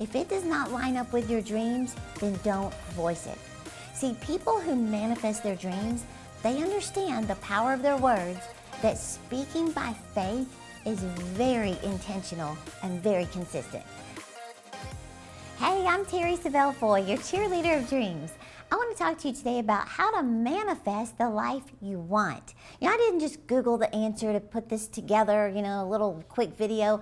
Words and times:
If 0.00 0.14
it 0.14 0.28
does 0.28 0.44
not 0.44 0.70
line 0.70 0.96
up 0.96 1.12
with 1.12 1.28
your 1.28 1.40
dreams, 1.40 1.96
then 2.20 2.38
don't 2.44 2.72
voice 2.94 3.26
it. 3.26 3.36
See, 3.94 4.14
people 4.20 4.60
who 4.60 4.76
manifest 4.76 5.42
their 5.42 5.56
dreams, 5.56 6.04
they 6.44 6.62
understand 6.62 7.26
the 7.26 7.34
power 7.36 7.72
of 7.72 7.82
their 7.82 7.96
words, 7.96 8.38
that 8.80 8.96
speaking 8.96 9.72
by 9.72 9.92
faith 10.14 10.46
is 10.86 11.00
very 11.00 11.76
intentional 11.82 12.56
and 12.84 13.02
very 13.02 13.26
consistent. 13.26 13.82
Hey, 15.58 15.84
I'm 15.84 16.04
Terri 16.04 16.38
Savelle 16.38 16.76
Foy, 16.76 17.00
your 17.00 17.18
cheerleader 17.18 17.82
of 17.82 17.88
dreams. 17.88 18.30
I 18.70 18.76
want 18.76 18.96
to 18.96 19.02
talk 19.02 19.18
to 19.18 19.28
you 19.28 19.34
today 19.34 19.58
about 19.58 19.88
how 19.88 20.16
to 20.16 20.22
manifest 20.22 21.18
the 21.18 21.28
life 21.28 21.64
you 21.82 21.98
want. 21.98 22.54
You 22.80 22.86
know, 22.86 22.94
I 22.94 22.98
didn't 22.98 23.18
just 23.18 23.44
Google 23.48 23.78
the 23.78 23.92
answer 23.92 24.32
to 24.32 24.38
put 24.38 24.68
this 24.68 24.86
together, 24.86 25.48
you 25.48 25.62
know, 25.62 25.82
a 25.82 25.88
little 25.88 26.22
quick 26.28 26.56
video. 26.56 27.00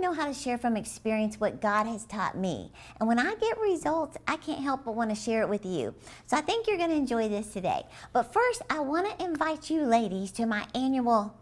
Know 0.00 0.12
how 0.12 0.26
to 0.26 0.34
share 0.34 0.58
from 0.58 0.76
experience 0.76 1.38
what 1.38 1.60
God 1.60 1.86
has 1.86 2.04
taught 2.04 2.36
me. 2.36 2.72
And 2.98 3.08
when 3.08 3.20
I 3.20 3.36
get 3.36 3.60
results, 3.60 4.16
I 4.26 4.36
can't 4.36 4.60
help 4.60 4.84
but 4.84 4.96
want 4.96 5.10
to 5.10 5.16
share 5.16 5.42
it 5.42 5.48
with 5.48 5.64
you. 5.64 5.94
So 6.26 6.36
I 6.36 6.40
think 6.40 6.66
you're 6.66 6.76
going 6.76 6.90
to 6.90 6.96
enjoy 6.96 7.28
this 7.28 7.52
today. 7.52 7.84
But 8.12 8.32
first, 8.32 8.62
I 8.68 8.80
want 8.80 9.06
to 9.08 9.24
invite 9.24 9.70
you 9.70 9.84
ladies 9.84 10.32
to 10.32 10.44
my 10.44 10.66
annual 10.74 11.38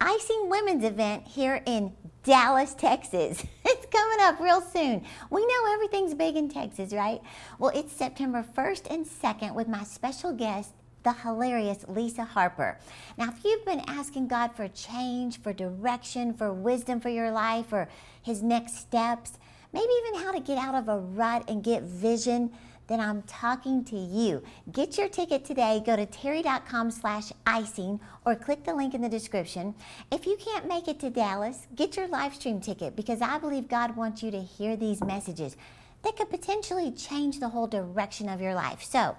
Icing 0.00 0.48
Women's 0.48 0.84
event 0.84 1.26
here 1.26 1.62
in 1.66 1.94
Dallas, 2.22 2.74
Texas. 2.74 3.44
It's 3.68 3.86
coming 3.86 4.18
up 4.20 4.40
real 4.40 4.60
soon. 4.60 5.04
We 5.28 5.44
know 5.44 5.74
everything's 5.74 6.14
big 6.14 6.36
in 6.36 6.48
Texas, 6.48 6.92
right? 6.92 7.20
Well, 7.58 7.72
it's 7.74 7.92
September 7.92 8.44
1st 8.56 8.90
and 8.90 9.04
2nd 9.04 9.54
with 9.54 9.68
my 9.68 9.82
special 9.82 10.32
guest, 10.32 10.72
the 11.06 11.12
hilarious 11.12 11.84
Lisa 11.86 12.24
Harper. 12.24 12.76
Now, 13.16 13.28
if 13.28 13.44
you've 13.44 13.64
been 13.64 13.82
asking 13.86 14.26
God 14.26 14.56
for 14.56 14.66
change, 14.66 15.40
for 15.40 15.52
direction, 15.52 16.34
for 16.34 16.52
wisdom 16.52 17.00
for 17.00 17.10
your 17.10 17.30
life, 17.30 17.72
or 17.72 17.88
His 18.20 18.42
next 18.42 18.78
steps, 18.78 19.38
maybe 19.72 19.92
even 20.04 20.20
how 20.20 20.32
to 20.32 20.40
get 20.40 20.58
out 20.58 20.74
of 20.74 20.88
a 20.88 20.98
rut 20.98 21.48
and 21.48 21.62
get 21.62 21.84
vision, 21.84 22.50
then 22.88 22.98
I'm 22.98 23.22
talking 23.22 23.84
to 23.84 23.96
you. 23.96 24.42
Get 24.72 24.98
your 24.98 25.08
ticket 25.08 25.44
today. 25.44 25.80
Go 25.86 25.94
to 25.94 26.06
terri.com 26.06 26.90
slash 26.90 27.32
icing 27.46 28.00
or 28.24 28.34
click 28.34 28.64
the 28.64 28.74
link 28.74 28.92
in 28.92 29.00
the 29.00 29.08
description. 29.08 29.76
If 30.10 30.26
you 30.26 30.36
can't 30.36 30.66
make 30.66 30.88
it 30.88 30.98
to 31.00 31.10
Dallas, 31.10 31.68
get 31.76 31.96
your 31.96 32.08
live 32.08 32.34
stream 32.34 32.60
ticket 32.60 32.96
because 32.96 33.22
I 33.22 33.38
believe 33.38 33.68
God 33.68 33.96
wants 33.96 34.24
you 34.24 34.32
to 34.32 34.40
hear 34.40 34.74
these 34.74 35.04
messages 35.04 35.56
that 36.02 36.16
could 36.16 36.30
potentially 36.30 36.90
change 36.90 37.38
the 37.38 37.50
whole 37.50 37.68
direction 37.68 38.28
of 38.28 38.40
your 38.40 38.54
life. 38.54 38.82
So, 38.82 39.16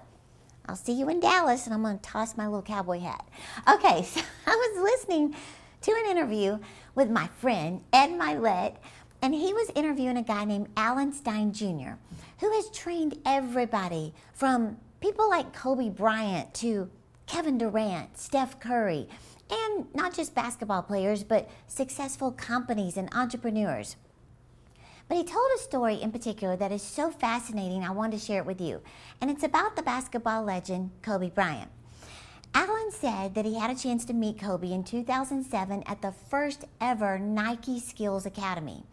I'll 0.68 0.76
see 0.76 0.92
you 0.92 1.08
in 1.08 1.18
Dallas, 1.18 1.64
and 1.64 1.72
I'm 1.72 1.82
going 1.82 1.98
to 1.98 2.02
toss 2.02 2.36
my 2.36 2.46
little 2.46 2.62
cowboy 2.62 3.00
hat. 3.00 3.26
Okay, 3.72 4.02
so 4.04 4.20
I 4.46 4.54
was 4.54 4.82
listening 4.82 5.34
to 5.80 5.92
an 5.92 6.10
interview 6.10 6.58
with 6.94 7.10
my 7.10 7.28
friend 7.38 7.82
Ed 7.92 8.10
Mylett, 8.10 8.76
and 9.22 9.34
he 9.34 9.54
was 9.54 9.70
interviewing 9.74 10.18
a 10.18 10.22
guy 10.22 10.44
named 10.44 10.68
Alan 10.76 11.12
Stein 11.12 11.52
Jr., 11.52 11.94
who 12.40 12.52
has 12.52 12.70
trained 12.70 13.18
everybody 13.24 14.12
from 14.34 14.76
people 15.00 15.28
like 15.28 15.52
Kobe 15.52 15.88
Bryant 15.88 16.52
to 16.54 16.90
Kevin 17.26 17.58
Durant, 17.58 18.18
Steph 18.18 18.60
Curry, 18.60 19.08
and 19.50 19.86
not 19.94 20.14
just 20.14 20.34
basketball 20.34 20.82
players, 20.82 21.24
but 21.24 21.48
successful 21.66 22.30
companies 22.30 22.96
and 22.96 23.08
entrepreneurs. 23.14 23.96
But 25.08 25.16
he 25.16 25.24
told 25.24 25.50
a 25.54 25.58
story 25.58 25.94
in 25.94 26.12
particular 26.12 26.54
that 26.56 26.70
is 26.70 26.82
so 26.82 27.10
fascinating, 27.10 27.82
I 27.82 27.90
wanted 27.90 28.18
to 28.18 28.24
share 28.24 28.40
it 28.40 28.46
with 28.46 28.60
you. 28.60 28.82
And 29.20 29.30
it's 29.30 29.42
about 29.42 29.74
the 29.74 29.82
basketball 29.82 30.44
legend, 30.44 30.90
Kobe 31.02 31.30
Bryant. 31.30 31.70
Alan 32.54 32.90
said 32.90 33.34
that 33.34 33.44
he 33.44 33.58
had 33.58 33.70
a 33.70 33.78
chance 33.78 34.04
to 34.06 34.12
meet 34.12 34.38
Kobe 34.38 34.70
in 34.70 34.82
2007 34.82 35.82
at 35.86 36.02
the 36.02 36.12
first 36.12 36.64
ever 36.80 37.18
Nike 37.18 37.78
Skills 37.78 38.26
Academy. 38.26 38.84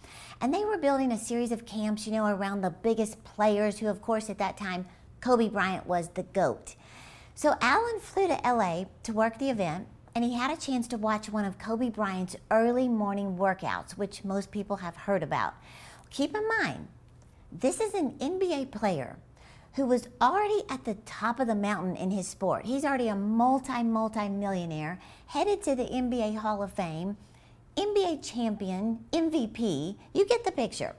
And 0.41 0.53
they 0.53 0.65
were 0.65 0.77
building 0.77 1.11
a 1.11 1.17
series 1.17 1.51
of 1.51 1.65
camps, 1.65 2.05
you 2.05 2.13
know, 2.13 2.27
around 2.27 2.61
the 2.61 2.69
biggest 2.69 3.23
players, 3.23 3.79
who, 3.79 3.87
of 3.87 4.01
course, 4.01 4.29
at 4.29 4.37
that 4.39 4.57
time, 4.57 4.85
Kobe 5.21 5.49
Bryant 5.49 5.87
was 5.87 6.09
the 6.09 6.23
GOAT. 6.23 6.75
So 7.33 7.55
Alan 7.59 7.99
flew 7.99 8.27
to 8.27 8.39
LA 8.45 8.85
to 9.03 9.13
work 9.13 9.39
the 9.39 9.49
event, 9.49 9.87
and 10.13 10.23
he 10.23 10.35
had 10.35 10.55
a 10.55 10.61
chance 10.61 10.87
to 10.89 10.97
watch 10.97 11.29
one 11.29 11.45
of 11.45 11.57
Kobe 11.57 11.89
Bryant's 11.89 12.35
early 12.51 12.87
morning 12.87 13.37
workouts, 13.37 13.91
which 13.93 14.23
most 14.23 14.51
people 14.51 14.77
have 14.77 14.95
heard 14.95 15.23
about. 15.23 15.55
Keep 16.09 16.35
in 16.35 16.47
mind, 16.59 16.87
this 17.51 17.79
is 17.79 17.93
an 17.93 18.11
NBA 18.19 18.71
player 18.71 19.17
who 19.75 19.85
was 19.85 20.07
already 20.21 20.63
at 20.69 20.85
the 20.85 20.95
top 21.05 21.39
of 21.39 21.47
the 21.47 21.55
mountain 21.55 21.95
in 21.95 22.11
his 22.11 22.27
sport. 22.27 22.65
He's 22.65 22.85
already 22.85 23.09
a 23.09 23.15
multi, 23.15 23.83
multi 23.83 24.29
millionaire, 24.29 24.99
headed 25.27 25.61
to 25.63 25.75
the 25.75 25.83
NBA 25.83 26.37
Hall 26.37 26.63
of 26.63 26.71
Fame, 26.71 27.17
NBA 27.75 28.23
champion, 28.23 29.05
MVP. 29.11 29.97
You 30.13 30.25
get 30.25 30.45
the 30.45 30.51
picture. 30.51 30.95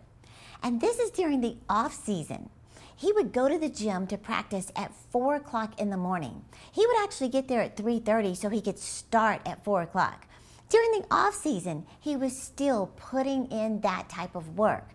And 0.63 0.81
this 0.81 0.99
is 0.99 1.11
during 1.11 1.41
the 1.41 1.57
off 1.71 1.95
season. 1.95 2.51
He 2.95 3.13
would 3.13 3.33
go 3.33 3.49
to 3.49 3.59
the 3.59 3.69
gym 3.69 4.07
to 4.09 4.19
practice 4.19 4.73
at 4.75 4.95
four 5.11 5.37
o'clock 5.37 5.81
in 5.81 5.91
the 5.91 5.97
morning. 5.97 6.45
He 6.73 6.87
would 6.87 6.99
actually 7.03 7.29
get 7.29 7.49
there 7.49 7.61
at 7.61 7.77
3:30 7.77 8.35
so 8.35 8.49
he 8.49 8.63
could 8.63 8.79
start 8.79 9.41
at 9.47 9.65
four 9.65 9.83
o'clock. 9.83 10.27
During 10.69 10.91
the 10.93 11.07
off 11.11 11.35
season, 11.35 11.87
he 12.01 12.17
was 12.17 12.37
still 12.37 12.93
putting 12.97 13.47
in 13.47 13.81
that 13.83 14.09
type 14.09 14.35
of 14.35 14.59
work. 14.59 14.91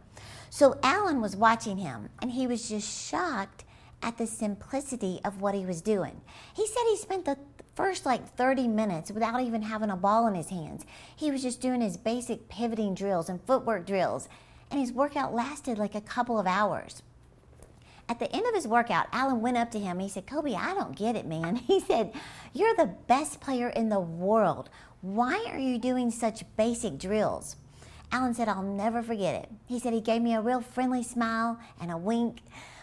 So 0.49 0.77
Alan 0.83 1.21
was 1.21 1.35
watching 1.35 1.77
him 1.77 2.09
and 2.21 2.31
he 2.31 2.45
was 2.45 2.67
just 2.67 3.09
shocked 3.09 3.63
at 4.03 4.17
the 4.17 4.27
simplicity 4.27 5.21
of 5.23 5.41
what 5.41 5.55
he 5.55 5.65
was 5.65 5.81
doing. 5.81 6.21
He 6.53 6.67
said 6.67 6.83
he 6.89 6.97
spent 6.97 7.25
the 7.25 7.37
first 7.75 8.05
like 8.05 8.35
30 8.35 8.67
minutes 8.67 9.11
without 9.11 9.41
even 9.41 9.61
having 9.61 9.89
a 9.89 9.95
ball 9.95 10.27
in 10.27 10.35
his 10.35 10.49
hands. 10.49 10.85
He 11.15 11.31
was 11.31 11.41
just 11.41 11.61
doing 11.61 11.81
his 11.81 11.97
basic 11.97 12.49
pivoting 12.49 12.93
drills 12.93 13.29
and 13.29 13.41
footwork 13.41 13.85
drills, 13.85 14.27
and 14.69 14.79
his 14.79 14.91
workout 14.91 15.33
lasted 15.33 15.77
like 15.77 15.95
a 15.95 16.01
couple 16.01 16.37
of 16.37 16.47
hours. 16.47 17.01
At 18.11 18.19
the 18.19 18.35
end 18.35 18.45
of 18.45 18.53
his 18.53 18.67
workout, 18.67 19.07
Alan 19.13 19.39
went 19.39 19.55
up 19.55 19.71
to 19.71 19.79
him. 19.79 19.99
He 19.99 20.09
said, 20.09 20.27
Kobe, 20.27 20.53
I 20.53 20.73
don't 20.73 20.97
get 20.97 21.15
it, 21.15 21.25
man. 21.25 21.55
He 21.71 21.79
said, 21.79 22.11
You're 22.51 22.75
the 22.75 22.93
best 23.07 23.39
player 23.39 23.69
in 23.69 23.87
the 23.87 24.01
world. 24.01 24.69
Why 24.99 25.45
are 25.47 25.57
you 25.57 25.77
doing 25.77 26.11
such 26.11 26.43
basic 26.57 26.97
drills? 26.97 27.55
Alan 28.11 28.33
said, 28.33 28.49
I'll 28.49 28.63
never 28.63 29.01
forget 29.01 29.35
it. 29.35 29.49
He 29.65 29.79
said 29.79 29.93
he 29.93 30.01
gave 30.01 30.21
me 30.21 30.35
a 30.35 30.41
real 30.41 30.59
friendly 30.59 31.03
smile 31.03 31.57
and 31.79 31.89
a 31.89 31.95
wink, 31.95 32.41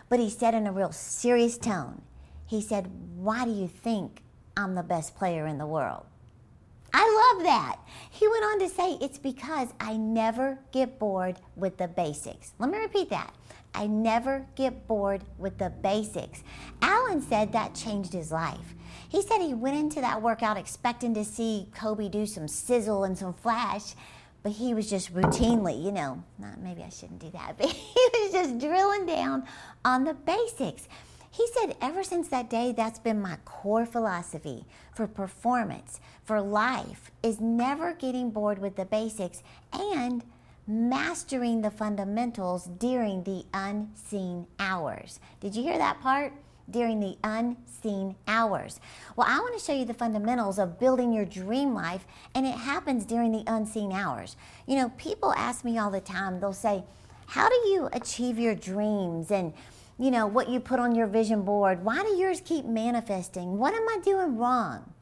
but 0.09 0.19
he 0.19 0.31
said 0.31 0.55
in 0.55 0.67
a 0.67 0.73
real 0.73 0.93
serious 0.93 1.59
tone, 1.59 2.01
he 2.47 2.63
said, 2.63 2.91
Why 3.15 3.45
do 3.45 3.51
you 3.51 3.69
think 3.69 4.23
I'm 4.57 4.77
the 4.77 4.83
best 4.83 5.15
player 5.15 5.47
in 5.47 5.59
the 5.59 5.67
world? 5.67 6.07
I 6.93 7.35
love 7.35 7.45
that. 7.45 7.77
He 8.11 8.27
went 8.29 8.45
on 8.45 8.59
to 8.61 8.69
say, 8.69 8.99
It's 9.01 9.19
because 9.19 9.69
I 9.81 9.97
never 9.97 10.59
get 10.73 10.99
bored 10.99 11.37
with 11.57 11.77
the 11.77 11.89
basics. 11.89 12.53
Let 12.59 12.71
me 12.71 12.79
repeat 12.79 13.11
that. 13.11 13.35
I 13.75 13.87
never 13.87 14.47
get 14.57 14.89
bored 14.89 15.23
with 15.37 15.59
the 15.59 15.71
basics. 15.71 16.43
Alan 16.83 17.23
said 17.23 17.53
that 17.53 17.75
changed 17.75 18.13
his 18.13 18.33
life. 18.33 18.75
He 19.09 19.23
said 19.23 19.41
he 19.41 19.55
went 19.55 19.77
into 19.77 20.01
that 20.01 20.21
workout 20.21 20.57
expecting 20.57 21.15
to 21.15 21.25
see 21.25 21.69
Kobe 21.75 22.09
do 22.09 22.27
some 22.27 22.49
sizzle 22.49 23.05
and 23.05 23.17
some 23.17 23.35
flash, 23.35 23.95
but 24.43 24.53
he 24.53 24.75
was 24.75 24.91
just 24.91 25.15
routinely, 25.15 25.83
you 25.83 25.93
know, 25.93 26.23
not 26.39 26.61
maybe 26.61 26.83
I 26.83 26.89
shouldn't 26.89 27.21
do 27.21 27.31
that, 27.31 27.55
but 27.59 27.67
he 27.67 28.09
was 28.15 28.33
just 28.33 28.59
drilling 28.59 29.07
down 29.07 29.45
on 29.85 30.05
the 30.05 30.15
basics. 30.15 30.89
He 31.39 31.47
said, 31.47 31.77
ever 31.81 32.03
since 32.03 32.27
that 32.29 32.51
day, 32.51 32.73
that's 32.73 32.99
been 32.99 33.21
my 33.21 33.37
core 33.45 33.87
philosophy 33.87 34.65
for 34.93 35.07
performance, 35.07 36.01
for 36.25 36.41
life, 36.41 37.13
is 37.23 37.41
never 37.41 37.93
getting 37.93 38.31
bored 38.31 38.59
with 38.59 38.75
the 38.75 38.85
basics 38.85 39.45
and 39.73 40.25
mastering 40.67 41.63
the 41.63 41.71
fundamentals 41.71 42.65
during 42.65 43.23
the 43.23 43.45
unseen 43.55 44.49
hours. 44.59 45.21
Did 45.39 45.55
you 45.55 45.63
hear 45.63 45.79
that 45.79 46.01
part? 46.01 46.33
during 46.71 47.01
the 47.01 47.17
unseen 47.25 48.15
hours. 48.27 48.79
Well, 49.17 49.27
I 49.27 49.39
want 49.39 49.59
to 49.59 49.65
show 49.65 49.73
you 49.73 49.87
the 49.87 49.95
fundamentals 49.95 50.59
of 50.59 50.79
building 50.79 51.15
your 51.15 51.25
dream 51.25 51.73
life, 51.73 52.07
and 52.35 52.45
it 52.45 52.55
happens 52.55 53.07
during 53.07 53.33
the 53.33 53.43
unseen 53.47 53.91
hours. 53.91 54.37
You 54.67 54.77
know, 54.77 54.91
people 54.99 55.33
ask 55.33 55.65
me 55.65 55.79
all 55.79 55.91
the 55.91 56.03
time, 56.03 56.41
they'll 56.41 56.53
say, 56.53 56.85
How 57.29 57.49
do 57.49 57.55
you 57.71 57.89
achieve 57.95 58.39
your 58.39 58.55
dreams? 58.55 59.31
And 59.31 59.55
you 59.99 60.11
know, 60.11 60.27
what 60.27 60.49
you 60.49 60.61
put 60.61 60.79
on 60.79 60.95
your 60.95 61.09
vision 61.09 61.43
board. 61.43 61.85
Why 61.85 62.03
do 62.03 62.17
yours 62.17 62.41
keep 62.41 62.65
manifesting? 62.65 63.59
What 63.59 63.75
am 63.75 63.89
I 63.89 63.99
doing 64.03 64.37
wrong? 64.37 64.95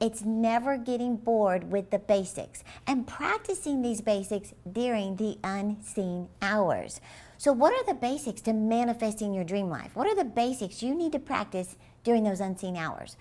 It's 0.00 0.24
never 0.24 0.76
getting 0.76 1.16
bored 1.16 1.70
with 1.70 1.90
the 1.90 1.98
basics 1.98 2.64
and 2.86 3.06
practicing 3.06 3.82
these 3.82 4.00
basics 4.00 4.54
during 4.70 5.16
the 5.16 5.38
unseen 5.44 6.28
hours. 6.40 7.00
So, 7.36 7.52
what 7.52 7.74
are 7.74 7.84
the 7.84 7.98
basics 7.98 8.40
to 8.42 8.52
manifesting 8.52 9.34
your 9.34 9.44
dream 9.44 9.68
life? 9.68 9.94
What 9.94 10.06
are 10.06 10.14
the 10.16 10.24
basics 10.24 10.82
you 10.82 10.94
need 10.94 11.12
to 11.12 11.18
practice 11.18 11.76
during 12.02 12.24
those 12.24 12.40
unseen 12.40 12.76
hours? 12.76 13.16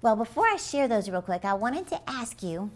Well, 0.00 0.16
before 0.16 0.46
I 0.46 0.56
share 0.56 0.88
those 0.88 1.08
real 1.08 1.22
quick, 1.22 1.44
I 1.44 1.54
wanted 1.54 1.86
to 1.88 2.00
ask 2.10 2.42
you 2.42 2.70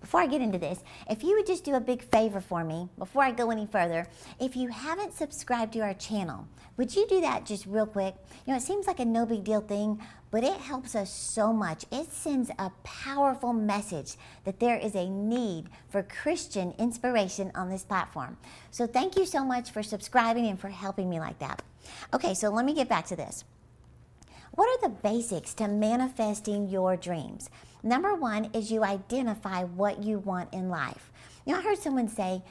before 0.00 0.20
I 0.20 0.26
get 0.26 0.40
into 0.40 0.58
this, 0.58 0.82
if 1.08 1.22
you 1.22 1.36
would 1.36 1.46
just 1.46 1.64
do 1.64 1.74
a 1.74 1.80
big 1.80 2.02
favor 2.02 2.40
for 2.40 2.64
me 2.64 2.88
before 2.98 3.22
I 3.22 3.32
go 3.32 3.50
any 3.50 3.66
further, 3.66 4.06
if 4.40 4.56
you 4.56 4.68
haven't 4.68 5.14
subscribed 5.14 5.74
to 5.74 5.80
our 5.80 5.94
channel, 5.94 6.48
would 6.76 6.96
you 6.96 7.06
do 7.06 7.20
that 7.20 7.44
just 7.44 7.66
real 7.66 7.86
quick? 7.86 8.14
You 8.46 8.52
know, 8.52 8.56
it 8.56 8.62
seems 8.62 8.86
like 8.86 9.00
a 9.00 9.04
no 9.04 9.26
big 9.26 9.44
deal 9.44 9.60
thing, 9.60 10.00
but 10.30 10.42
it 10.42 10.56
helps 10.56 10.94
us 10.94 11.12
so 11.12 11.52
much. 11.52 11.84
It 11.92 12.10
sends 12.10 12.50
a 12.58 12.70
powerful 12.82 13.52
message 13.52 14.14
that 14.44 14.60
there 14.60 14.78
is 14.78 14.94
a 14.94 15.10
need 15.10 15.68
for 15.88 16.02
Christian 16.02 16.72
inspiration 16.78 17.52
on 17.54 17.68
this 17.68 17.84
platform. 17.84 18.38
So 18.70 18.86
thank 18.86 19.16
you 19.16 19.26
so 19.26 19.44
much 19.44 19.70
for 19.70 19.82
subscribing 19.82 20.46
and 20.46 20.58
for 20.58 20.68
helping 20.68 21.10
me 21.10 21.20
like 21.20 21.38
that. 21.40 21.62
Okay, 22.14 22.32
so 22.32 22.48
let 22.48 22.64
me 22.64 22.74
get 22.74 22.88
back 22.88 23.06
to 23.06 23.16
this. 23.16 23.44
What 24.52 24.68
are 24.68 24.88
the 24.88 24.94
basics 24.94 25.54
to 25.54 25.68
manifesting 25.68 26.68
your 26.68 26.96
dreams? 26.96 27.50
Number 27.82 28.14
one 28.14 28.50
is 28.52 28.70
you 28.70 28.84
identify 28.84 29.64
what 29.64 30.02
you 30.02 30.18
want 30.18 30.52
in 30.52 30.68
life. 30.68 31.10
You 31.46 31.56
I 31.56 31.62
heard 31.62 31.78
someone 31.78 32.08
say 32.08 32.42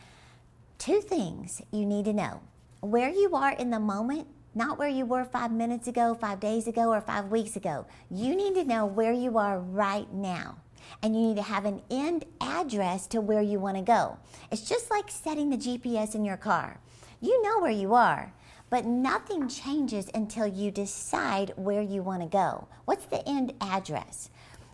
two 0.78 1.02
things 1.02 1.62
you 1.72 1.86
need 1.86 2.06
to 2.06 2.14
know 2.14 2.42
where 2.82 3.10
you 3.10 3.36
are 3.36 3.52
in 3.52 3.70
the 3.70 3.80
moment 3.80 4.28
not 4.56 4.80
where 4.80 4.90
you 4.90 5.06
were 5.06 5.24
five 5.26 5.52
minutes 5.52 5.88
ago, 5.88 6.16
five 6.20 6.40
days 6.40 6.68
ago, 6.68 6.92
or 6.92 7.02
five 7.02 7.28
weeks 7.28 7.56
ago. 7.56 7.86
You 8.10 8.36
need 8.36 8.56
to 8.56 8.64
know 8.64 8.86
where 8.86 9.14
you 9.14 9.38
are 9.38 9.60
right 9.60 10.12
now. 10.12 10.58
And 11.04 11.16
you 11.16 11.28
need 11.28 11.36
to 11.36 11.44
have 11.44 11.66
an 11.66 11.82
end 11.92 12.26
address 12.42 13.06
to 13.08 13.22
where 13.22 13.42
you 13.42 13.60
want 13.60 13.78
to 13.78 13.84
go. 13.84 14.18
It's 14.52 14.68
just 14.68 14.90
like 14.90 15.10
setting 15.10 15.50
the 15.50 15.58
GPS 15.58 16.16
in 16.16 16.26
your 16.26 16.38
car. 16.38 16.80
You 17.22 17.42
know 17.44 17.60
where 17.60 17.72
you 17.72 17.94
are, 17.94 18.34
but 18.70 18.86
nothing 18.86 19.48
changes 19.48 20.10
until 20.14 20.48
you 20.48 20.72
decide 20.72 21.54
where 21.56 21.82
you 21.82 22.02
want 22.02 22.24
to 22.24 22.28
go. 22.28 22.68
What's 22.86 23.06
the 23.06 23.28
end 23.28 23.54
address? 23.62 24.30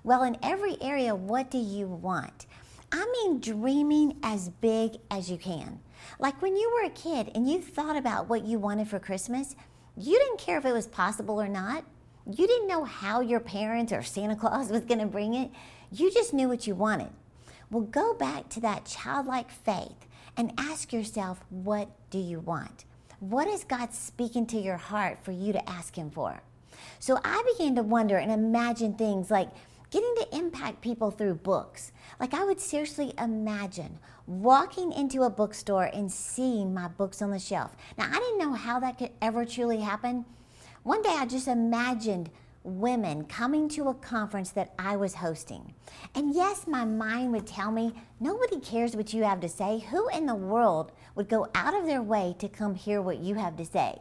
Well, 0.06 0.22
in 0.22 0.38
every 0.44 0.78
area, 0.82 1.16
what 1.16 1.50
do 1.50 1.58
you 1.58 1.88
want? 1.88 2.46
I 2.92 3.12
mean, 3.12 3.40
dreaming 3.40 4.20
as 4.22 4.50
big 4.50 5.00
as 5.10 5.32
you 5.32 5.38
can. 5.40 5.80
Like 6.20 6.44
when 6.44 6.56
you 6.56 6.72
were 6.76 6.86
a 6.86 6.92
kid 6.92 7.32
and 7.34 7.50
you 7.50 7.60
thought 7.60 7.98
about 7.98 8.30
what 8.30 8.46
you 8.46 8.60
wanted 8.60 8.88
for 8.88 9.00
Christmas, 9.00 9.56
you 9.98 10.20
didn't 10.20 10.38
care 10.38 10.60
if 10.60 10.66
it 10.66 10.74
was 10.74 10.86
possible 10.86 11.42
or 11.42 11.48
not. 11.48 11.86
You 12.28 12.46
didn't 12.46 12.68
know 12.68 12.84
how 12.84 13.20
your 13.20 13.40
parents 13.40 13.92
or 13.92 14.04
Santa 14.04 14.36
Claus 14.36 14.70
was 14.72 14.86
going 14.86 15.00
to 15.00 15.08
bring 15.08 15.34
it. 15.34 15.50
You 15.92 16.12
just 16.12 16.36
knew 16.36 16.50
what 16.50 16.68
you 16.68 16.76
wanted. 16.76 17.10
Well, 17.72 17.82
go 17.82 18.14
back 18.14 18.48
to 18.50 18.60
that 18.60 18.86
childlike 18.86 19.50
faith 19.50 20.06
and 20.38 20.54
ask 20.60 20.94
yourself, 20.94 21.44
what 21.50 21.90
do 22.12 22.20
you 22.20 22.40
want? 22.40 22.86
What 23.22 23.48
is 23.48 23.64
God 23.64 23.92
speaking 23.92 24.46
to 24.48 24.60
your 24.60 24.78
heart 24.78 25.18
for 25.24 25.32
you 25.32 25.52
to 25.52 25.68
ask 25.68 25.98
Him 25.98 26.12
for? 26.12 26.44
So 27.00 27.20
I 27.26 27.42
began 27.58 27.74
to 27.74 27.82
wonder 27.82 28.18
and 28.18 28.32
imagine 28.32 28.94
things 28.94 29.32
like, 29.32 29.50
getting 29.92 30.14
to 30.16 30.36
impact 30.36 30.82
people 30.82 31.12
through 31.12 31.36
books. 31.36 31.92
Like, 32.20 32.34
I 32.34 32.44
would 32.44 32.60
seriously 32.60 33.14
imagine 33.18 34.00
walking 34.28 34.92
into 34.92 35.24
a 35.24 35.30
bookstore 35.30 35.90
and 35.94 36.12
seeing 36.12 36.74
my 36.74 36.88
books 36.88 37.22
on 37.22 37.32
the 37.32 37.40
shelf. 37.40 37.76
Now, 37.98 38.10
I 38.10 38.20
didn't 38.20 38.40
know 38.40 38.54
how 38.54 38.80
that 38.80 38.98
could 38.98 39.12
ever 39.22 39.46
truly 39.46 39.80
happen. 39.80 40.26
One 40.84 41.02
day 41.02 41.14
I 41.14 41.26
just 41.26 41.48
imagined 41.48 42.30
women 42.64 43.26
coming 43.26 43.70
to 43.70 43.90
a 43.90 43.94
conference 43.94 44.50
that 44.52 44.74
I 44.80 44.96
was 44.96 45.16
hosting. 45.16 45.74
And 46.16 46.34
yes, 46.34 46.66
my 46.68 46.84
mind 46.84 47.32
would 47.32 47.46
tell 47.46 47.72
me, 47.72 47.94
nobody 48.20 48.60
cares 48.60 48.96
what 48.96 49.14
you 49.14 49.24
have 49.24 49.40
to 49.42 49.50
say. 49.50 49.80
Who 49.92 50.10
in 50.10 50.26
the 50.26 50.36
world 50.36 50.92
would 51.14 51.30
go 51.30 51.48
out 51.54 51.76
of 51.76 51.86
their 51.86 52.02
way 52.02 52.36
to 52.40 52.50
come 52.50 52.76
hear 52.76 53.02
what 53.02 53.20
you 53.20 53.36
have 53.36 53.56
to 53.58 53.66
say? 53.66 54.00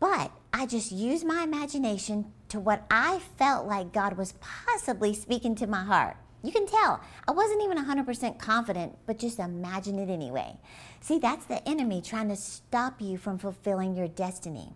But 0.00 0.32
I 0.52 0.64
just 0.64 0.90
used 0.90 1.26
my 1.26 1.42
imagination 1.42 2.32
to 2.50 2.60
what 2.60 2.84
I 2.90 3.20
felt 3.38 3.66
like 3.66 3.92
God 3.92 4.16
was 4.16 4.34
possibly 4.40 5.14
speaking 5.14 5.54
to 5.56 5.66
my 5.66 5.84
heart. 5.84 6.16
You 6.42 6.52
can 6.52 6.66
tell 6.66 7.00
I 7.28 7.32
wasn't 7.32 7.62
even 7.62 7.78
100% 7.78 8.38
confident, 8.38 8.96
but 9.06 9.18
just 9.18 9.38
imagine 9.38 9.98
it 9.98 10.10
anyway. 10.10 10.56
See, 11.00 11.18
that's 11.18 11.46
the 11.46 11.66
enemy 11.68 12.00
trying 12.00 12.28
to 12.28 12.36
stop 12.36 13.00
you 13.00 13.18
from 13.18 13.38
fulfilling 13.38 13.96
your 13.96 14.08
destiny. 14.08 14.72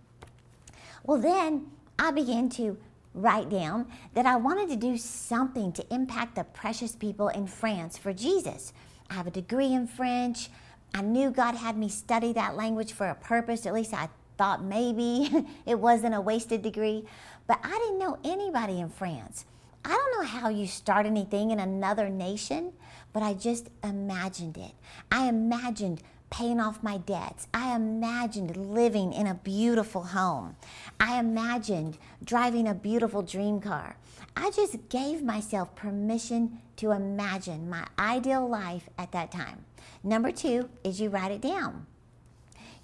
Well, 1.04 1.18
then 1.18 1.66
I 1.98 2.10
began 2.10 2.48
to 2.50 2.78
write 3.14 3.48
down 3.48 3.86
that 4.14 4.26
I 4.26 4.36
wanted 4.36 4.68
to 4.70 4.76
do 4.76 4.98
something 4.98 5.72
to 5.72 5.94
impact 5.94 6.34
the 6.34 6.44
precious 6.44 6.96
people 6.96 7.28
in 7.28 7.46
France 7.46 7.96
for 7.96 8.12
Jesus. 8.12 8.72
I 9.08 9.14
have 9.14 9.26
a 9.26 9.30
degree 9.30 9.72
in 9.72 9.86
French. 9.86 10.50
I 10.92 11.02
knew 11.02 11.30
God 11.30 11.54
had 11.54 11.76
me 11.76 11.88
study 11.88 12.32
that 12.32 12.56
language 12.56 12.92
for 12.92 13.08
a 13.08 13.14
purpose, 13.14 13.66
at 13.66 13.74
least 13.74 13.94
I 13.94 14.08
thought 14.36 14.62
maybe 14.62 15.30
it 15.66 15.78
wasn't 15.78 16.14
a 16.14 16.20
wasted 16.20 16.62
degree, 16.62 17.04
but 17.46 17.58
I 17.62 17.70
didn't 17.70 17.98
know 17.98 18.18
anybody 18.24 18.80
in 18.80 18.88
France. 18.88 19.44
I 19.84 19.90
don't 19.90 20.18
know 20.18 20.26
how 20.26 20.48
you 20.48 20.66
start 20.66 21.04
anything 21.04 21.50
in 21.50 21.60
another 21.60 22.08
nation, 22.08 22.72
but 23.12 23.22
I 23.22 23.34
just 23.34 23.68
imagined 23.82 24.56
it. 24.56 24.72
I 25.12 25.28
imagined 25.28 26.02
paying 26.30 26.58
off 26.58 26.82
my 26.82 26.96
debts. 26.96 27.46
I 27.54 27.76
imagined 27.76 28.56
living 28.56 29.12
in 29.12 29.26
a 29.26 29.34
beautiful 29.34 30.02
home. 30.02 30.56
I 30.98 31.20
imagined 31.20 31.98
driving 32.24 32.66
a 32.66 32.74
beautiful 32.74 33.22
dream 33.22 33.60
car. 33.60 33.96
I 34.36 34.50
just 34.50 34.88
gave 34.88 35.22
myself 35.22 35.76
permission 35.76 36.58
to 36.78 36.90
imagine 36.90 37.70
my 37.70 37.86
ideal 37.98 38.48
life 38.48 38.88
at 38.98 39.12
that 39.12 39.30
time. 39.30 39.64
Number 40.02 40.32
two 40.32 40.70
is 40.82 41.00
you 41.00 41.08
write 41.08 41.30
it 41.30 41.40
down. 41.40 41.86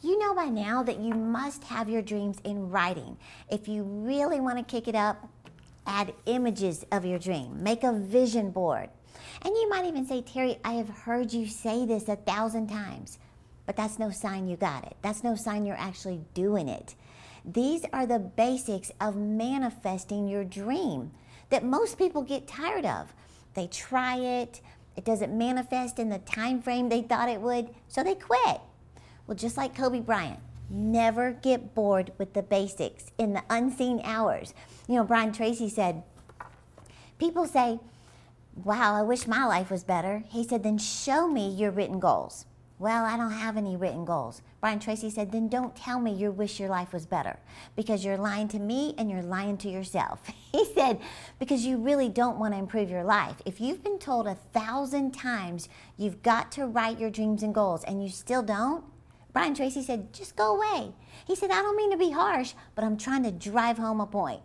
You 0.02 0.18
know 0.18 0.34
by 0.34 0.46
now 0.46 0.82
that 0.82 0.98
you 0.98 1.12
must 1.12 1.62
have 1.64 1.90
your 1.90 2.00
dreams 2.00 2.38
in 2.44 2.70
writing. 2.70 3.18
If 3.50 3.68
you 3.68 3.82
really 3.82 4.40
want 4.40 4.56
to 4.56 4.64
kick 4.64 4.88
it 4.88 4.94
up, 4.94 5.28
add 5.86 6.14
images 6.24 6.86
of 6.90 7.04
your 7.04 7.18
dream, 7.18 7.62
make 7.62 7.84
a 7.84 7.92
vision 7.92 8.50
board. 8.50 8.88
And 9.42 9.54
you 9.54 9.68
might 9.68 9.84
even 9.84 10.06
say, 10.06 10.22
Terri, 10.22 10.58
I 10.64 10.72
have 10.72 10.88
heard 10.88 11.34
you 11.34 11.46
say 11.46 11.84
this 11.84 12.08
a 12.08 12.16
thousand 12.16 12.68
times, 12.68 13.18
but 13.66 13.76
that's 13.76 13.98
no 13.98 14.10
sign 14.10 14.48
you 14.48 14.56
got 14.56 14.86
it. 14.86 14.96
That's 15.02 15.22
no 15.22 15.34
sign 15.34 15.66
you're 15.66 15.76
actually 15.76 16.22
doing 16.32 16.70
it. 16.70 16.94
These 17.44 17.84
are 17.92 18.06
the 18.06 18.18
basics 18.18 18.90
of 19.02 19.16
manifesting 19.16 20.28
your 20.28 20.44
dream 20.44 21.10
that 21.50 21.62
most 21.62 21.98
people 21.98 22.22
get 22.22 22.48
tired 22.48 22.86
of. 22.86 23.12
They 23.52 23.66
try 23.66 24.16
it, 24.16 24.62
it 24.96 25.04
doesn't 25.04 25.36
manifest 25.36 25.98
in 25.98 26.08
the 26.08 26.18
time 26.20 26.62
frame 26.62 26.88
they 26.88 27.02
thought 27.02 27.28
it 27.28 27.42
would, 27.42 27.68
so 27.88 28.02
they 28.02 28.14
quit. 28.14 28.62
Well, 29.30 29.36
just 29.36 29.56
like 29.56 29.76
Kobe 29.76 30.00
Bryant, 30.00 30.40
never 30.68 31.30
get 31.30 31.72
bored 31.72 32.10
with 32.18 32.32
the 32.32 32.42
basics 32.42 33.12
in 33.16 33.32
the 33.32 33.44
unseen 33.48 34.00
hours. 34.02 34.54
You 34.88 34.96
know, 34.96 35.04
Brian 35.04 35.30
Tracy 35.30 35.68
said, 35.68 36.02
People 37.16 37.46
say, 37.46 37.78
Wow, 38.56 38.96
I 38.96 39.02
wish 39.02 39.28
my 39.28 39.46
life 39.46 39.70
was 39.70 39.84
better. 39.84 40.24
He 40.26 40.42
said, 40.42 40.64
Then 40.64 40.78
show 40.78 41.28
me 41.28 41.48
your 41.48 41.70
written 41.70 42.00
goals. 42.00 42.44
Well, 42.80 43.04
I 43.04 43.16
don't 43.16 43.30
have 43.30 43.56
any 43.56 43.76
written 43.76 44.04
goals. 44.04 44.42
Brian 44.60 44.80
Tracy 44.80 45.10
said, 45.10 45.30
Then 45.30 45.46
don't 45.46 45.76
tell 45.76 46.00
me 46.00 46.12
you 46.12 46.32
wish 46.32 46.58
your 46.58 46.68
life 46.68 46.92
was 46.92 47.06
better 47.06 47.38
because 47.76 48.04
you're 48.04 48.18
lying 48.18 48.48
to 48.48 48.58
me 48.58 48.96
and 48.98 49.08
you're 49.08 49.22
lying 49.22 49.58
to 49.58 49.68
yourself. 49.68 50.18
He 50.50 50.64
said, 50.74 50.98
Because 51.38 51.64
you 51.64 51.76
really 51.76 52.08
don't 52.08 52.40
want 52.40 52.52
to 52.54 52.58
improve 52.58 52.90
your 52.90 53.04
life. 53.04 53.36
If 53.46 53.60
you've 53.60 53.84
been 53.84 54.00
told 54.00 54.26
a 54.26 54.34
thousand 54.34 55.12
times 55.12 55.68
you've 55.96 56.20
got 56.20 56.50
to 56.52 56.66
write 56.66 56.98
your 56.98 57.10
dreams 57.10 57.44
and 57.44 57.54
goals 57.54 57.84
and 57.84 58.02
you 58.02 58.08
still 58.08 58.42
don't, 58.42 58.82
Brian 59.32 59.54
Tracy 59.54 59.82
said, 59.82 60.12
just 60.12 60.36
go 60.36 60.56
away. 60.56 60.92
He 61.26 61.36
said, 61.36 61.50
I 61.50 61.62
don't 61.62 61.76
mean 61.76 61.90
to 61.92 61.96
be 61.96 62.10
harsh, 62.10 62.54
but 62.74 62.84
I'm 62.84 62.96
trying 62.96 63.22
to 63.24 63.30
drive 63.30 63.78
home 63.78 64.00
a 64.00 64.06
point. 64.06 64.40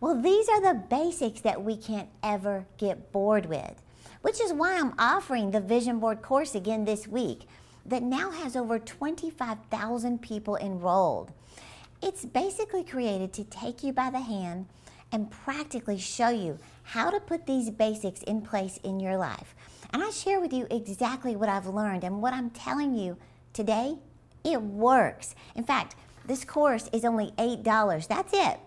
Well, 0.00 0.20
these 0.20 0.48
are 0.48 0.60
the 0.60 0.80
basics 0.88 1.40
that 1.40 1.62
we 1.62 1.76
can't 1.76 2.08
ever 2.22 2.66
get 2.78 3.12
bored 3.12 3.46
with, 3.46 3.82
which 4.22 4.40
is 4.40 4.52
why 4.52 4.78
I'm 4.78 4.94
offering 4.98 5.50
the 5.50 5.60
Vision 5.60 5.98
Board 5.98 6.22
course 6.22 6.54
again 6.54 6.84
this 6.84 7.06
week 7.06 7.46
that 7.84 8.02
now 8.02 8.30
has 8.30 8.56
over 8.56 8.78
25,000 8.78 10.22
people 10.22 10.56
enrolled. 10.56 11.32
It's 12.02 12.24
basically 12.24 12.84
created 12.84 13.32
to 13.34 13.44
take 13.44 13.82
you 13.82 13.92
by 13.92 14.10
the 14.10 14.20
hand 14.20 14.66
and 15.12 15.30
practically 15.30 15.98
show 15.98 16.30
you 16.30 16.58
how 16.82 17.10
to 17.10 17.20
put 17.20 17.46
these 17.46 17.68
basics 17.70 18.22
in 18.22 18.42
place 18.42 18.78
in 18.84 19.00
your 19.00 19.16
life. 19.16 19.54
And 19.92 20.02
I 20.02 20.10
share 20.10 20.40
with 20.40 20.52
you 20.52 20.66
exactly 20.70 21.36
what 21.36 21.48
I've 21.48 21.66
learned 21.66 22.04
and 22.04 22.22
what 22.22 22.32
I'm 22.32 22.50
telling 22.50 22.94
you 22.94 23.16
today 23.52 23.98
it 24.44 24.62
works. 24.62 25.34
In 25.54 25.64
fact, 25.64 25.96
this 26.26 26.44
course 26.44 26.88
is 26.92 27.04
only 27.04 27.32
$8. 27.38 28.06
That's 28.06 28.32
it. 28.32 28.60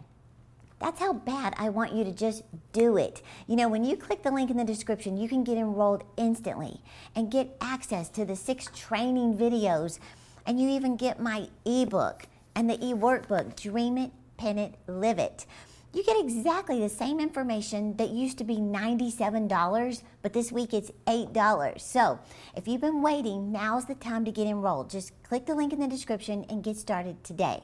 That's 0.79 0.99
how 0.99 1.13
bad 1.13 1.53
I 1.57 1.69
want 1.69 1.93
you 1.93 2.03
to 2.03 2.11
just 2.11 2.43
do 2.73 2.97
it. 2.97 3.21
You 3.47 3.55
know, 3.55 3.69
when 3.69 3.85
you 3.85 3.95
click 3.95 4.21
the 4.21 4.31
link 4.31 4.51
in 4.51 4.57
the 4.57 4.65
description, 4.65 5.15
you 5.15 5.29
can 5.29 5.43
get 5.45 5.57
enrolled 5.57 6.03
instantly 6.17 6.81
and 7.15 7.31
get 7.31 7.55
access 7.61 8.09
to 8.09 8.25
the 8.25 8.35
six 8.35 8.67
training 8.75 9.37
videos, 9.37 9.99
and 10.45 10.59
you 10.59 10.67
even 10.67 10.97
get 10.97 11.21
my 11.21 11.47
ebook 11.65 12.27
and 12.53 12.69
the 12.69 12.75
e 12.85 12.93
workbook 12.93 13.55
Dream 13.55 13.97
It, 13.97 14.11
Pen 14.37 14.57
It, 14.57 14.75
Live 14.87 15.19
It 15.19 15.45
you 15.93 16.03
get 16.03 16.19
exactly 16.19 16.79
the 16.79 16.89
same 16.89 17.19
information 17.19 17.95
that 17.97 18.09
used 18.09 18.39
to 18.39 18.43
be 18.43 18.55
$97, 18.55 20.01
but 20.23 20.33
this 20.33 20.51
week 20.51 20.73
it's 20.73 20.91
$8. 21.05 21.79
So 21.79 22.19
if 22.55 22.67
you've 22.67 22.81
been 22.81 23.03
waiting, 23.03 23.51
now's 23.51 23.85
the 23.85 23.93
time 23.95 24.25
to 24.25 24.31
get 24.31 24.47
enrolled. 24.47 24.89
Just 24.89 25.11
click 25.21 25.45
the 25.45 25.53
link 25.53 25.71
in 25.71 25.79
the 25.79 25.87
description 25.87 26.45
and 26.49 26.63
get 26.63 26.77
started 26.77 27.23
today. 27.23 27.61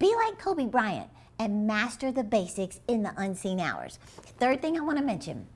Be 0.00 0.12
like 0.16 0.40
Kobe 0.40 0.66
Bryant 0.66 1.08
and 1.38 1.68
master 1.68 2.10
the 2.10 2.24
basics 2.24 2.80
in 2.88 3.04
the 3.04 3.12
unseen 3.16 3.60
hours. 3.60 4.00
Third 4.40 4.60
thing 4.60 4.76
I 4.76 4.80
want 4.80 4.98
to 4.98 5.04
mention 5.04 5.46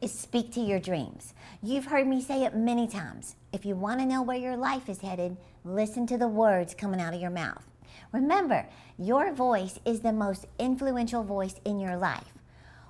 is 0.00 0.12
speak 0.12 0.50
to 0.52 0.60
your 0.60 0.78
dreams. 0.78 1.34
You've 1.62 1.86
heard 1.86 2.06
me 2.06 2.22
say 2.22 2.44
it 2.44 2.56
many 2.56 2.88
times. 2.88 3.36
If 3.52 3.66
you 3.66 3.74
want 3.74 4.00
to 4.00 4.06
know 4.06 4.22
where 4.22 4.38
your 4.38 4.56
life 4.56 4.88
is 4.88 5.00
headed, 5.00 5.36
listen 5.62 6.06
to 6.06 6.16
the 6.16 6.28
words 6.28 6.72
coming 6.72 7.00
out 7.00 7.12
of 7.12 7.20
your 7.20 7.30
mouth. 7.30 7.66
Remember, 8.12 8.66
your 8.98 9.32
voice 9.32 9.78
is 9.84 10.00
the 10.00 10.12
most 10.12 10.46
influential 10.58 11.22
voice 11.22 11.54
in 11.64 11.78
your 11.78 11.96
life. 11.96 12.32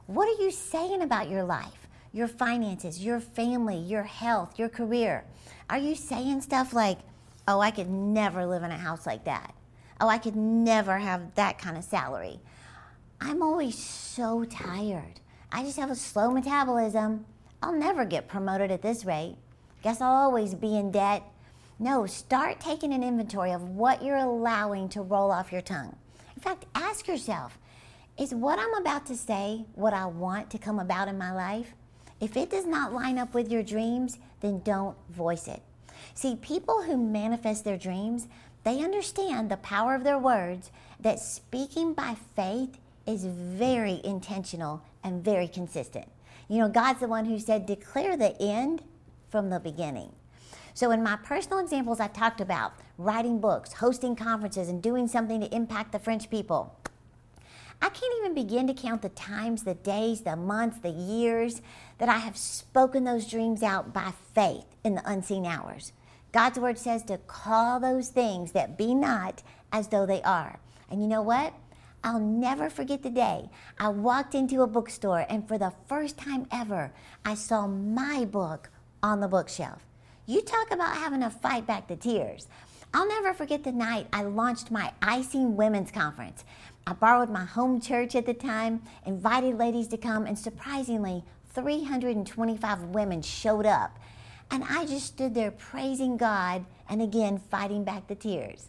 What 0.06 0.28
are 0.28 0.42
you 0.42 0.50
saying 0.50 1.02
about 1.02 1.28
your 1.28 1.44
life, 1.44 1.88
your 2.12 2.28
finances, 2.28 3.04
your 3.04 3.20
family, 3.20 3.78
your 3.78 4.04
health, 4.04 4.58
your 4.58 4.68
career? 4.68 5.24
Are 5.68 5.78
you 5.78 5.94
saying 5.94 6.40
stuff 6.40 6.72
like, 6.72 6.98
oh, 7.46 7.60
I 7.60 7.70
could 7.70 7.90
never 7.90 8.46
live 8.46 8.62
in 8.62 8.70
a 8.70 8.78
house 8.78 9.06
like 9.06 9.24
that? 9.24 9.54
Oh, 10.00 10.08
I 10.08 10.18
could 10.18 10.36
never 10.36 10.98
have 10.98 11.34
that 11.34 11.58
kind 11.58 11.76
of 11.76 11.84
salary. 11.84 12.40
I'm 13.20 13.42
always 13.42 13.76
so 13.76 14.44
tired. 14.44 15.20
I 15.50 15.64
just 15.64 15.78
have 15.78 15.90
a 15.90 15.96
slow 15.96 16.30
metabolism. 16.30 17.26
I'll 17.62 17.72
never 17.72 18.04
get 18.04 18.28
promoted 18.28 18.70
at 18.70 18.82
this 18.82 19.04
rate. 19.04 19.36
Guess 19.82 20.00
I'll 20.00 20.14
always 20.14 20.54
be 20.54 20.76
in 20.76 20.92
debt. 20.92 21.22
No, 21.80 22.06
start 22.06 22.58
taking 22.58 22.92
an 22.92 23.04
inventory 23.04 23.52
of 23.52 23.62
what 23.62 24.02
you're 24.02 24.16
allowing 24.16 24.88
to 24.90 25.00
roll 25.00 25.30
off 25.30 25.52
your 25.52 25.60
tongue. 25.60 25.96
In 26.34 26.42
fact, 26.42 26.66
ask 26.74 27.06
yourself 27.06 27.58
is 28.18 28.34
what 28.34 28.58
I'm 28.58 28.74
about 28.74 29.06
to 29.06 29.16
say 29.16 29.64
what 29.74 29.94
I 29.94 30.06
want 30.06 30.50
to 30.50 30.58
come 30.58 30.80
about 30.80 31.06
in 31.06 31.16
my 31.16 31.30
life? 31.30 31.74
If 32.20 32.36
it 32.36 32.50
does 32.50 32.66
not 32.66 32.92
line 32.92 33.16
up 33.16 33.32
with 33.32 33.48
your 33.48 33.62
dreams, 33.62 34.18
then 34.40 34.60
don't 34.64 34.96
voice 35.08 35.46
it. 35.46 35.62
See, 36.14 36.34
people 36.34 36.82
who 36.82 36.96
manifest 36.96 37.64
their 37.64 37.78
dreams, 37.78 38.26
they 38.64 38.82
understand 38.82 39.48
the 39.48 39.56
power 39.58 39.94
of 39.94 40.02
their 40.02 40.18
words, 40.18 40.72
that 40.98 41.20
speaking 41.20 41.94
by 41.94 42.16
faith 42.34 42.78
is 43.06 43.24
very 43.24 44.00
intentional 44.02 44.82
and 45.04 45.24
very 45.24 45.46
consistent. 45.46 46.08
You 46.48 46.58
know, 46.58 46.68
God's 46.68 47.00
the 47.00 47.08
one 47.08 47.26
who 47.26 47.38
said, 47.38 47.66
declare 47.66 48.16
the 48.16 48.40
end 48.42 48.82
from 49.30 49.50
the 49.50 49.60
beginning. 49.60 50.10
So, 50.78 50.92
in 50.92 51.02
my 51.02 51.16
personal 51.16 51.58
examples, 51.58 51.98
I've 51.98 52.12
talked 52.12 52.40
about 52.40 52.72
writing 52.98 53.40
books, 53.40 53.72
hosting 53.72 54.14
conferences, 54.14 54.68
and 54.68 54.80
doing 54.80 55.08
something 55.08 55.40
to 55.40 55.52
impact 55.52 55.90
the 55.90 55.98
French 55.98 56.30
people. 56.30 56.78
I 57.82 57.88
can't 57.88 58.14
even 58.20 58.32
begin 58.32 58.68
to 58.68 58.74
count 58.74 59.02
the 59.02 59.08
times, 59.08 59.64
the 59.64 59.74
days, 59.74 60.20
the 60.20 60.36
months, 60.36 60.78
the 60.78 60.90
years 60.90 61.62
that 61.98 62.08
I 62.08 62.18
have 62.18 62.36
spoken 62.36 63.02
those 63.02 63.26
dreams 63.26 63.64
out 63.64 63.92
by 63.92 64.12
faith 64.36 64.66
in 64.84 64.94
the 64.94 65.02
unseen 65.04 65.46
hours. 65.46 65.92
God's 66.30 66.60
word 66.60 66.78
says 66.78 67.02
to 67.06 67.18
call 67.18 67.80
those 67.80 68.10
things 68.10 68.52
that 68.52 68.78
be 68.78 68.94
not 68.94 69.42
as 69.72 69.88
though 69.88 70.06
they 70.06 70.22
are. 70.22 70.60
And 70.88 71.02
you 71.02 71.08
know 71.08 71.22
what? 71.22 71.54
I'll 72.04 72.20
never 72.20 72.70
forget 72.70 73.02
the 73.02 73.10
day 73.10 73.50
I 73.80 73.88
walked 73.88 74.36
into 74.36 74.62
a 74.62 74.68
bookstore 74.68 75.26
and 75.28 75.48
for 75.48 75.58
the 75.58 75.72
first 75.88 76.16
time 76.16 76.46
ever, 76.52 76.92
I 77.24 77.34
saw 77.34 77.66
my 77.66 78.24
book 78.24 78.70
on 79.02 79.18
the 79.18 79.26
bookshelf. 79.26 79.87
You 80.28 80.42
talk 80.42 80.70
about 80.72 80.94
having 80.94 81.22
to 81.22 81.30
fight 81.30 81.66
back 81.66 81.88
the 81.88 81.96
tears. 81.96 82.48
I'll 82.92 83.08
never 83.08 83.32
forget 83.32 83.64
the 83.64 83.72
night 83.72 84.08
I 84.12 84.24
launched 84.24 84.70
my 84.70 84.92
Icing 85.00 85.56
Women's 85.56 85.90
Conference. 85.90 86.44
I 86.86 86.92
borrowed 86.92 87.30
my 87.30 87.46
home 87.46 87.80
church 87.80 88.14
at 88.14 88.26
the 88.26 88.34
time, 88.34 88.82
invited 89.06 89.56
ladies 89.56 89.88
to 89.88 89.96
come, 89.96 90.26
and 90.26 90.38
surprisingly, 90.38 91.24
325 91.54 92.82
women 92.82 93.22
showed 93.22 93.64
up. 93.64 93.98
And 94.50 94.64
I 94.68 94.84
just 94.84 95.06
stood 95.06 95.34
there 95.34 95.50
praising 95.50 96.18
God 96.18 96.66
and 96.90 97.00
again 97.00 97.38
fighting 97.50 97.84
back 97.84 98.06
the 98.06 98.14
tears. 98.14 98.68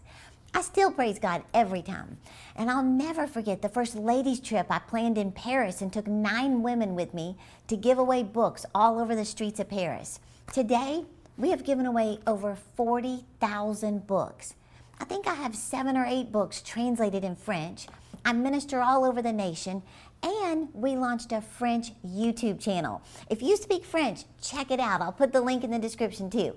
I 0.53 0.61
still 0.61 0.93
praise 0.93 1.19
God 1.19 1.43
every 1.53 1.81
time. 1.81 2.19
And 2.55 2.71
I'll 2.71 2.83
never 2.83 3.27
forget 3.27 3.61
the 3.61 3.67
first 3.67 3.95
ladies' 3.95 4.39
trip 4.39 4.67
I 4.69 4.79
planned 4.79 5.17
in 5.17 5.33
Paris 5.33 5.81
and 5.81 5.91
took 5.91 6.07
nine 6.07 6.63
women 6.63 6.95
with 6.95 7.13
me 7.13 7.35
to 7.67 7.75
give 7.75 7.97
away 7.97 8.23
books 8.23 8.65
all 8.73 8.97
over 8.97 9.13
the 9.13 9.25
streets 9.25 9.59
of 9.59 9.67
Paris. 9.67 10.21
Today, 10.53 11.03
we 11.39 11.51
have 11.51 11.63
given 11.63 11.85
away 11.85 12.19
over 12.27 12.55
40,000 12.75 14.05
books. 14.05 14.55
I 14.99 15.05
think 15.05 15.25
I 15.25 15.35
have 15.35 15.55
seven 15.55 15.95
or 15.95 16.05
eight 16.05 16.31
books 16.31 16.61
translated 16.61 17.23
in 17.23 17.35
French. 17.35 17.87
I 18.25 18.33
minister 18.33 18.81
all 18.81 19.05
over 19.05 19.21
the 19.21 19.31
nation, 19.31 19.81
and 20.21 20.67
we 20.73 20.97
launched 20.97 21.31
a 21.31 21.39
French 21.39 21.93
YouTube 22.05 22.59
channel. 22.59 23.01
If 23.29 23.41
you 23.41 23.55
speak 23.55 23.85
French, 23.85 24.25
check 24.41 24.69
it 24.69 24.81
out. 24.81 25.01
I'll 25.01 25.13
put 25.13 25.31
the 25.31 25.39
link 25.39 25.63
in 25.63 25.71
the 25.71 25.79
description 25.79 26.29
too. 26.29 26.55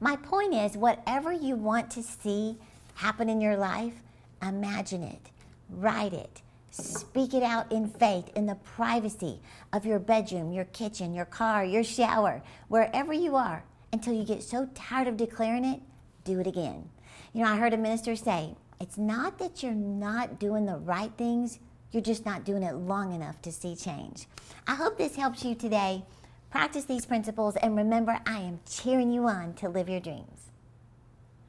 My 0.00 0.16
point 0.16 0.54
is, 0.54 0.76
whatever 0.76 1.32
you 1.32 1.54
want 1.54 1.90
to 1.92 2.02
see 2.02 2.56
happen 2.94 3.28
in 3.28 3.40
your 3.40 3.56
life, 3.56 3.94
imagine 4.42 5.04
it, 5.04 5.30
write 5.70 6.12
it, 6.12 6.42
Speak 6.80 7.34
it 7.34 7.42
out 7.42 7.72
in 7.72 7.88
faith 7.88 8.30
in 8.36 8.46
the 8.46 8.54
privacy 8.54 9.40
of 9.72 9.84
your 9.84 9.98
bedroom, 9.98 10.52
your 10.52 10.66
kitchen, 10.66 11.12
your 11.12 11.24
car, 11.24 11.64
your 11.64 11.82
shower, 11.82 12.40
wherever 12.68 13.12
you 13.12 13.34
are, 13.34 13.64
until 13.92 14.12
you 14.12 14.24
get 14.24 14.44
so 14.44 14.68
tired 14.74 15.08
of 15.08 15.16
declaring 15.16 15.64
it, 15.64 15.80
do 16.22 16.38
it 16.38 16.46
again. 16.46 16.88
You 17.32 17.42
know, 17.42 17.50
I 17.50 17.56
heard 17.56 17.74
a 17.74 17.76
minister 17.76 18.14
say, 18.14 18.54
it's 18.80 18.96
not 18.96 19.40
that 19.40 19.60
you're 19.60 19.72
not 19.72 20.38
doing 20.38 20.66
the 20.66 20.76
right 20.76 21.10
things, 21.18 21.58
you're 21.90 22.00
just 22.00 22.24
not 22.24 22.44
doing 22.44 22.62
it 22.62 22.74
long 22.76 23.12
enough 23.12 23.42
to 23.42 23.50
see 23.50 23.74
change. 23.74 24.26
I 24.68 24.76
hope 24.76 24.96
this 24.96 25.16
helps 25.16 25.44
you 25.44 25.56
today. 25.56 26.04
Practice 26.50 26.84
these 26.84 27.06
principles 27.06 27.56
and 27.56 27.76
remember, 27.76 28.20
I 28.24 28.38
am 28.38 28.60
cheering 28.70 29.10
you 29.10 29.26
on 29.26 29.54
to 29.54 29.68
live 29.68 29.88
your 29.88 30.00
dreams. 30.00 30.47